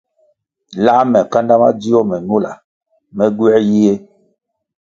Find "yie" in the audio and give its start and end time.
3.69-3.93